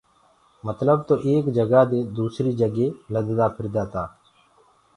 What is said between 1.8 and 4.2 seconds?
دي دوٚسريٚ جگي لددا ڦِردآ تآ۔